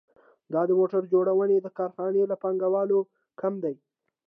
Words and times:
دا 0.53 0.61
د 0.69 0.71
موټر 0.79 1.01
جوړونې 1.13 1.57
د 1.61 1.67
کارخانې 1.77 2.23
له 2.31 2.35
پانګوال 2.41 2.89
کم 3.39 3.53
دی 3.63 3.75